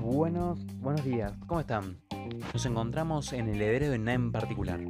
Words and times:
Buenos, 0.00 0.58
buenos 0.80 1.04
días, 1.04 1.32
¿cómo 1.46 1.60
están? 1.60 1.96
Nos 2.52 2.66
encontramos 2.66 3.32
en 3.32 3.46
el 3.48 3.62
heredero 3.62 3.92
de 3.92 4.12
en 4.12 4.32
particular. 4.32 4.80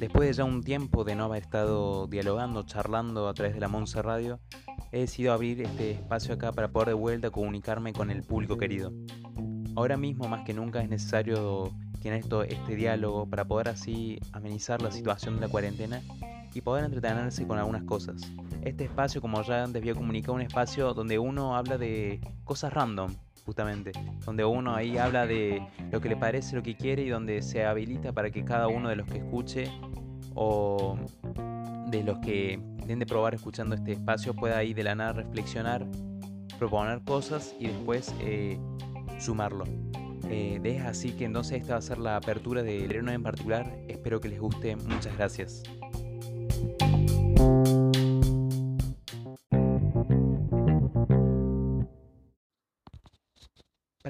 Después 0.00 0.28
de 0.28 0.32
ya 0.32 0.44
un 0.44 0.64
tiempo 0.64 1.04
de 1.04 1.14
no 1.14 1.26
haber 1.26 1.42
estado 1.42 2.08
dialogando, 2.08 2.64
charlando 2.64 3.28
a 3.28 3.34
través 3.34 3.54
de 3.54 3.60
la 3.60 3.68
Monza 3.68 4.02
he 4.90 5.00
decidido 5.00 5.32
abrir 5.32 5.62
este 5.62 5.92
espacio 5.92 6.34
acá 6.34 6.50
para 6.50 6.72
poder 6.72 6.88
de 6.88 6.94
vuelta 6.94 7.30
comunicarme 7.30 7.92
con 7.92 8.10
el 8.10 8.24
público 8.24 8.58
querido. 8.58 8.92
Ahora 9.76 9.96
mismo 9.96 10.26
más 10.26 10.42
que 10.42 10.54
nunca 10.54 10.82
es 10.82 10.88
necesario 10.88 11.70
tener 12.02 12.18
esto, 12.18 12.42
este 12.42 12.74
diálogo 12.74 13.26
para 13.30 13.44
poder 13.44 13.68
así 13.68 14.18
amenizar 14.32 14.82
la 14.82 14.90
situación 14.90 15.36
de 15.36 15.42
la 15.42 15.48
cuarentena 15.48 16.02
y 16.54 16.60
poder 16.60 16.84
entretenerse 16.84 17.46
con 17.46 17.58
algunas 17.58 17.84
cosas. 17.84 18.20
Este 18.62 18.84
espacio, 18.84 19.20
como 19.20 19.42
ya 19.42 19.64
antes 19.64 19.80
había 19.80 19.94
comunicado, 19.94 20.34
un 20.34 20.42
espacio 20.42 20.92
donde 20.94 21.18
uno 21.18 21.56
habla 21.56 21.78
de 21.78 22.20
cosas 22.44 22.72
random, 22.72 23.14
justamente, 23.44 23.92
donde 24.24 24.44
uno 24.44 24.74
ahí 24.74 24.98
habla 24.98 25.26
de 25.26 25.62
lo 25.90 26.00
que 26.00 26.08
le 26.08 26.16
parece, 26.16 26.56
lo 26.56 26.62
que 26.62 26.76
quiere 26.76 27.02
y 27.02 27.08
donde 27.08 27.42
se 27.42 27.64
habilita 27.64 28.12
para 28.12 28.30
que 28.30 28.44
cada 28.44 28.68
uno 28.68 28.88
de 28.88 28.96
los 28.96 29.06
que 29.06 29.18
escuche 29.18 29.70
o 30.34 30.98
de 31.88 32.02
los 32.04 32.18
que 32.18 32.54
intente 32.54 33.06
probar 33.06 33.34
escuchando 33.34 33.74
este 33.74 33.92
espacio 33.92 34.34
pueda 34.34 34.58
ahí 34.58 34.74
de 34.74 34.82
la 34.84 34.94
nada 34.94 35.12
reflexionar, 35.14 35.86
proponer 36.58 37.02
cosas 37.02 37.54
y 37.58 37.68
después 37.68 38.14
eh, 38.20 38.58
sumarlo. 39.18 39.64
Eh, 40.28 40.60
es 40.62 40.82
así 40.82 41.12
que 41.12 41.24
entonces 41.24 41.60
esta 41.60 41.72
va 41.72 41.78
a 41.78 41.82
ser 41.82 41.98
la 41.98 42.16
apertura 42.16 42.62
de 42.62 42.86
Lerno 42.86 43.10
en 43.10 43.22
particular. 43.22 43.76
Espero 43.88 44.20
que 44.20 44.28
les 44.28 44.40
guste. 44.40 44.76
Muchas 44.76 45.16
gracias. 45.16 45.62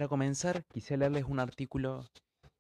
Para 0.01 0.09
comenzar, 0.09 0.65
quisiera 0.65 1.01
leerles 1.01 1.25
un 1.25 1.41
artículo 1.41 2.07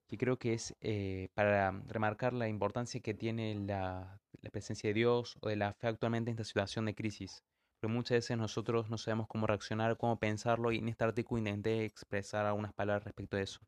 que 0.06 0.18
creo 0.18 0.38
que 0.38 0.52
es 0.52 0.76
eh, 0.82 1.30
para 1.32 1.70
remarcar 1.86 2.34
la 2.34 2.48
importancia 2.48 3.00
que 3.00 3.14
tiene 3.14 3.54
la, 3.54 4.20
presencia 4.52 4.90
de 4.90 4.92
Dios 4.92 5.38
o 5.40 5.48
de 5.48 5.56
la 5.56 5.72
fe 5.72 5.86
actualmente 5.86 6.30
en 6.30 6.34
esta 6.34 6.44
situación 6.44 6.84
de 6.84 6.94
crisis. 6.94 7.42
Pero 7.80 7.94
muchas 7.94 8.16
veces 8.16 8.36
nosotros 8.36 8.90
no 8.90 8.98
sabemos 8.98 9.26
cómo 9.26 9.46
reaccionar, 9.46 9.96
cómo 9.96 10.18
pensarlo 10.18 10.70
y 10.70 10.80
en 10.80 10.90
este 10.90 11.02
artículo 11.02 11.38
intenté 11.38 11.86
expresar 11.86 12.44
algunas 12.44 12.74
palabras 12.74 13.04
respecto 13.04 13.38
a 13.38 13.40
eso. 13.40 13.60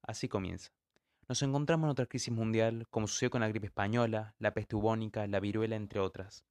Así 0.00 0.26
comienza. 0.26 0.70
Nos 1.28 1.42
encontramos 1.42 1.84
en 1.84 1.90
otra 1.90 2.06
crisis 2.06 2.32
mundial, 2.32 2.86
como 2.88 3.08
sucedió 3.08 3.28
con 3.28 3.42
la 3.42 3.48
gripe 3.48 3.66
española, 3.66 4.34
la 4.38 4.54
peste 4.54 4.74
bubónica, 4.74 5.26
la 5.26 5.38
viruela, 5.38 5.76
entre 5.76 6.00
otras. 6.00 6.46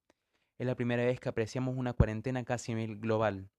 Es 0.58 0.66
la 0.68 0.76
primera 0.76 1.04
vez 1.04 1.18
que 1.18 1.28
apreciamos 1.28 1.76
una 1.76 1.92
cuarentena 1.92 2.44
casi 2.44 2.72
global, 2.86 3.50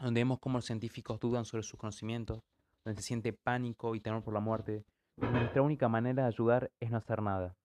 donde 0.00 0.20
vemos 0.20 0.38
cómo 0.40 0.58
los 0.58 0.64
científicos 0.64 1.20
dudan 1.20 1.44
sobre 1.44 1.62
sus 1.62 1.78
conocimientos, 1.78 2.42
donde 2.84 3.00
se 3.00 3.06
siente 3.06 3.32
pánico 3.32 3.94
y 3.94 4.00
temor 4.00 4.22
por 4.22 4.34
la 4.34 4.40
muerte, 4.40 4.84
nuestra 5.16 5.62
única 5.62 5.88
manera 5.88 6.22
de 6.22 6.28
ayudar 6.28 6.70
es 6.80 6.90
no 6.90 6.96
hacer 6.96 7.22
nada. 7.22 7.56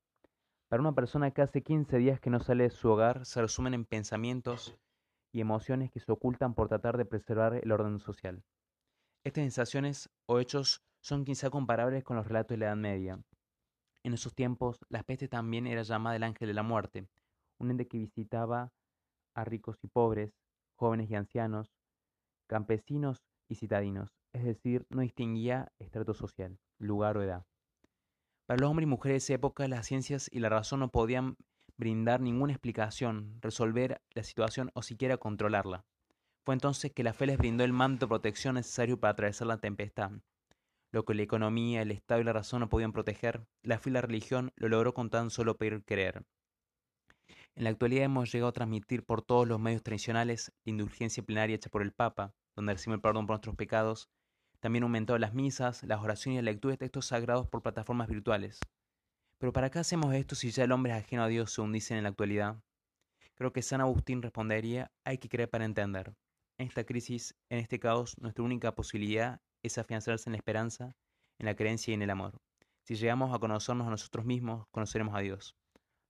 Para 0.68 0.82
una 0.82 0.94
persona 0.94 1.32
que 1.32 1.42
hace 1.42 1.62
15 1.62 1.98
días 1.98 2.20
que 2.20 2.30
no 2.30 2.40
sale 2.40 2.64
de 2.64 2.70
su 2.70 2.90
hogar, 2.90 3.26
se 3.26 3.42
resumen 3.42 3.74
en 3.74 3.86
pensamientos 3.86 4.78
y 5.32 5.40
emociones 5.40 5.92
que 5.92 6.00
se 6.00 6.12
ocultan 6.12 6.54
por 6.54 6.68
tratar 6.68 6.98
de 6.98 7.06
preservar 7.06 7.56
el 7.56 7.72
orden 7.72 8.00
social. 8.00 8.44
Estas 9.24 9.44
sensaciones 9.44 10.10
o 10.26 10.40
hechos 10.40 10.84
son 11.02 11.24
quizá 11.24 11.50
comparables 11.50 12.04
con 12.04 12.18
los 12.18 12.28
relatos 12.28 12.50
de 12.50 12.58
la 12.58 12.66
Edad 12.68 12.76
Media. 12.76 13.20
En 14.04 14.14
esos 14.14 14.34
tiempos, 14.36 14.80
la 14.90 15.04
peste 15.04 15.28
también 15.28 15.68
era 15.68 15.84
llamada 15.84 16.16
el 16.16 16.24
ángel 16.24 16.48
de 16.48 16.54
la 16.54 16.64
muerte, 16.64 17.08
un 17.58 17.72
ente 17.72 17.88
que 17.88 17.98
visitaba 17.98 18.72
a 19.34 19.44
ricos 19.44 19.78
y 19.84 19.88
pobres, 19.88 20.34
jóvenes 20.76 21.10
y 21.10 21.16
ancianos, 21.16 21.75
campesinos 22.48 23.24
y 23.48 23.56
citadinos, 23.56 24.16
es 24.34 24.44
decir, 24.44 24.86
no 24.90 25.02
distinguía 25.02 25.72
estrato 25.80 26.14
social, 26.14 26.60
lugar 26.78 27.18
o 27.18 27.24
edad. 27.24 27.46
Para 28.46 28.60
los 28.60 28.70
hombres 28.70 28.86
y 28.86 28.90
mujeres 28.90 29.14
de 29.14 29.26
esa 29.26 29.34
época, 29.34 29.68
las 29.68 29.88
ciencias 29.88 30.30
y 30.32 30.40
la 30.40 30.50
razón 30.50 30.80
no 30.80 30.90
podían 30.90 31.38
brindar 31.78 32.22
ninguna 32.22 32.54
explicación, 32.54 33.40
resolver 33.42 34.02
la 34.14 34.24
situación 34.24 34.72
o 34.74 34.82
siquiera 34.82 35.18
controlarla. 35.18 35.86
Fue 36.46 36.54
entonces 36.54 36.92
que 36.92 37.04
la 37.04 37.14
fe 37.14 37.26
les 37.26 37.38
brindó 37.38 37.64
el 37.64 37.74
manto 37.74 38.06
de 38.06 38.10
protección 38.10 38.56
necesario 38.56 39.00
para 39.00 39.14
atravesar 39.14 39.48
la 39.48 39.58
tempestad. 39.58 40.12
Lo 40.92 41.04
que 41.04 41.16
la 41.16 41.24
economía, 41.24 41.82
el 41.82 41.92
Estado 41.92 42.22
y 42.22 42.24
la 42.24 42.34
razón 42.34 42.60
no 42.60 42.70
podían 42.70 42.94
proteger, 42.94 43.48
la 43.64 43.80
fe 43.80 43.90
y 43.90 43.94
la 43.94 44.02
religión 44.02 44.52
lo 44.56 44.70
logró 44.70 44.94
con 44.94 45.10
tan 45.10 45.32
solo 45.32 45.58
pedir 45.58 45.84
creer. 45.84 46.24
En 47.58 47.64
la 47.64 47.70
actualidad 47.70 48.04
hemos 48.04 48.30
llegado 48.34 48.50
a 48.50 48.54
transmitir 48.54 49.06
por 49.06 49.22
todos 49.22 49.48
los 49.48 49.62
medios 49.62 49.82
tradicionales 49.82 50.52
la 50.66 50.72
indulgencia 50.72 51.24
plenaria 51.24 51.56
hecha 51.56 51.70
por 51.70 51.84
el 51.84 51.94
Papa, 51.94 52.36
donde 52.54 52.74
recibimos 52.74 52.98
el 52.98 53.02
perdón 53.02 53.28
por 53.28 53.36
nuestros 53.36 53.56
pecados. 53.56 54.10
También 54.60 54.84
aumentado 54.84 55.18
las 55.20 55.34
misas, 55.34 55.82
las 55.84 56.02
oraciones 56.02 56.42
y 56.42 56.44
la 56.44 56.52
lectura 56.52 56.74
de 56.74 56.80
textos 56.80 57.06
sagrados 57.06 57.48
por 57.48 57.62
plataformas 57.62 58.10
virtuales. 58.10 58.60
Pero 59.38 59.54
¿para 59.54 59.70
qué 59.70 59.80
hacemos 59.80 60.14
esto 60.14 60.36
si 60.36 60.52
ya 60.52 60.66
el 60.66 60.74
hombre 60.74 60.92
es 60.92 60.98
ajeno 60.98 61.24
a 61.24 61.28
Dios, 61.28 61.54
según 61.54 61.72
dicen 61.72 61.96
en 61.96 62.04
la 62.04 62.10
actualidad? 62.10 62.62
Creo 63.36 63.54
que 63.54 63.62
San 63.62 63.80
Agustín 63.80 64.22
respondería, 64.22 64.92
hay 65.06 65.18
que 65.18 65.30
creer 65.30 65.50
para 65.50 65.64
entender. 65.64 66.14
En 66.58 66.68
esta 66.68 66.84
crisis, 66.84 67.36
en 67.50 67.60
este 67.60 67.80
caos, 67.80 68.18
nuestra 68.20 68.44
única 68.44 68.76
posibilidad 68.76 69.40
es 69.64 69.78
afianzarse 69.78 70.30
en 70.30 70.34
la 70.34 70.38
esperanza, 70.38 70.98
en 71.40 71.46
la 71.46 71.56
creencia 71.56 71.92
y 71.92 71.96
en 71.96 72.02
el 72.02 72.10
amor. 72.10 72.38
Si 72.84 72.96
llegamos 72.96 73.34
a 73.34 73.40
conocernos 73.40 73.88
a 73.88 73.92
nosotros 73.92 74.26
mismos, 74.26 74.68
conoceremos 74.72 75.16
a 75.16 75.20
Dios. 75.20 75.56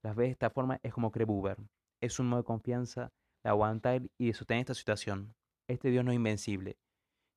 Las 0.06 0.16
ve 0.16 0.26
de 0.26 0.30
esta 0.34 0.52
forma 0.52 0.80
es 0.84 0.94
como 0.94 1.10
cree 1.10 1.26
Buber. 1.26 1.58
Es 2.00 2.20
un 2.20 2.28
modo 2.28 2.44
de 2.44 2.46
confianza, 2.46 3.12
de 3.44 3.50
aguantar 3.50 4.04
y 4.20 4.28
de 4.28 4.34
sostener 4.36 4.62
esta 4.62 4.76
situación. 4.76 5.34
Este 5.68 5.90
Dios 5.90 6.06
no 6.06 6.12
es 6.12 6.18
invencible, 6.18 6.78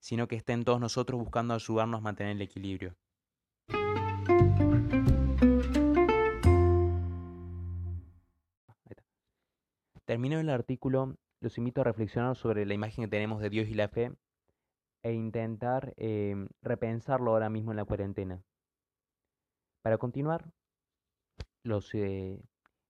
sino 0.01 0.29
que 0.29 0.37
está 0.37 0.53
en 0.53 0.65
todos 0.65 0.79
nosotros 0.79 1.19
buscando 1.19 1.55
ayudarnos 1.55 1.97
a 1.97 2.03
mantener 2.03 2.37
el 2.37 2.43
equilibrio. 2.43 2.95
Termino 10.05 10.39
el 10.39 10.51
artículo, 10.51 11.17
los 11.41 11.57
invito 11.57 11.81
a 11.81 11.85
reflexionar 11.85 12.37
sobre 12.37 12.67
la 12.67 12.75
imagen 12.75 13.05
que 13.05 13.09
tenemos 13.09 13.41
de 13.41 13.49
Dios 13.49 13.69
y 13.69 13.75
la 13.75 13.89
fe 13.89 14.13
e 15.03 15.15
intentar 15.15 15.95
em, 15.97 16.49
repensarlo 16.61 17.31
ahora 17.31 17.49
mismo 17.49 17.71
en 17.71 17.79
la 17.79 17.87
cuarentena. 17.87 18.43
Para 19.81 19.97
continuar, 19.97 20.53
los, 21.63 21.95
eh, 21.95 22.43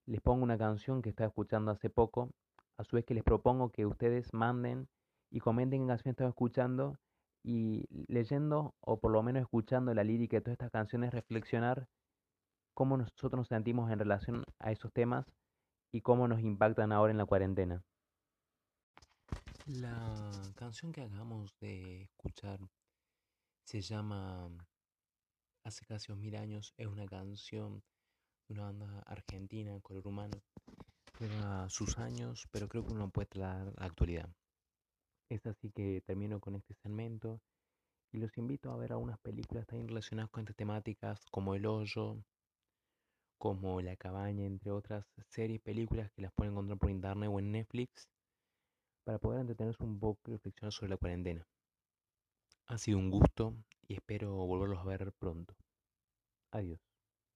les 0.09 0.23
pongo 0.23 0.43
una 0.43 0.57
canción 0.57 1.03
que 1.03 1.11
estaba 1.11 1.29
escuchando 1.29 1.71
hace 1.71 1.91
poco. 1.91 2.31
A 2.79 2.85
su 2.85 2.97
vez 2.97 3.05
que 3.05 3.15
les 3.15 3.25
propongo 3.25 3.71
que 3.71 3.85
ustedes 3.85 4.33
manden 4.33 4.89
y 5.31 5.41
comenten 5.41 5.83
qué 5.83 5.89
canción 5.89 6.13
están 6.13 6.29
escuchando 6.29 6.97
y 7.43 7.85
leyendo 8.09 8.75
o 8.81 8.99
por 8.99 9.13
lo 9.13 9.23
menos 9.23 9.43
escuchando 9.43 9.93
la 9.93 10.05
lírica 10.05 10.39
de 10.39 10.41
todas 10.41 10.55
estas 10.55 10.71
canciones, 10.71 11.13
reflexionar 11.13 11.89
cómo 12.75 12.97
nosotros 12.97 13.35
nos 13.35 13.49
sentimos 13.49 13.91
en 13.91 13.99
relación 13.99 14.45
a 14.61 14.73
esos 14.73 14.93
temas 14.93 15.27
y 15.93 16.01
cómo 16.01 16.27
nos 16.27 16.41
impactan 16.41 16.93
ahora 16.93 17.11
en 17.11 17.19
la 17.19 17.27
cuarentena. 17.27 17.83
La 19.67 20.31
canción 20.55 20.93
que 20.93 21.03
acabamos 21.03 21.55
de 21.61 22.03
escuchar 22.03 22.61
se 23.65 23.83
llama 23.83 24.49
Hace 25.65 25.85
casi 25.85 26.13
mil 26.15 26.35
años. 26.37 26.73
Es 26.79 26.87
una 26.87 27.07
canción 27.07 27.83
una 28.49 28.65
banda 28.65 29.03
argentina, 29.07 29.79
color 29.81 30.07
humano. 30.07 30.37
Lleva 31.21 31.69
sus 31.69 31.99
años, 31.99 32.47
pero 32.51 32.69
creo 32.69 32.87
que 32.87 32.93
uno 32.93 33.11
puede 33.11 33.27
traer 33.27 33.73
la 33.77 33.87
actualidad. 33.87 34.29
Es 35.29 35.45
así 35.47 35.71
que 35.71 36.01
termino 36.07 36.41
con 36.41 36.55
este 36.55 36.75
segmento 36.75 37.41
y 38.13 38.19
los 38.19 38.37
invito 38.39 38.71
a 38.71 38.77
ver 38.77 38.93
algunas 38.93 39.19
películas 39.19 39.67
también 39.67 39.89
relacionadas 39.89 40.31
con 40.31 40.43
estas 40.43 40.57
temáticas, 40.57 41.21
como 41.31 41.55
El 41.55 41.67
Hoyo, 41.67 42.23
como 43.37 43.81
La 43.81 43.97
Cabaña, 43.97 44.47
entre 44.47 44.71
otras 44.71 45.05
series, 45.29 45.61
películas 45.61 46.11
que 46.13 46.23
las 46.23 46.33
pueden 46.33 46.53
encontrar 46.53 46.79
por 46.79 46.91
internet 46.91 47.31
o 47.33 47.39
en 47.39 47.53
Netflix, 47.53 48.09
para 49.05 49.19
poder 49.19 49.41
entretenerse 49.41 49.83
un 49.83 49.99
poco 49.99 50.21
y 50.27 50.33
reflexionar 50.33 50.73
sobre 50.73 50.91
la 50.91 50.97
cuarentena. 50.97 51.47
Ha 52.67 52.79
sido 52.79 52.99
un 52.99 53.11
gusto 53.11 53.55
y 53.87 53.95
espero 53.95 54.35
volverlos 54.35 54.79
a 54.79 54.85
ver 54.85 55.13
pronto. 55.13 55.55
Adiós. 56.51 56.88